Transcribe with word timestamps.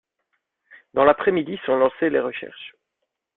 Dans 0.95 1.03
l'après-midi 1.05 1.59
sont 1.63 1.75
lancées 1.75 2.09
les 2.09 2.19
recherches. 2.19 2.73